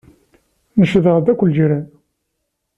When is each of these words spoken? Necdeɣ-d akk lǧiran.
Necdeɣ-d 0.79 1.27
akk 1.31 1.41
lǧiran. 1.49 1.85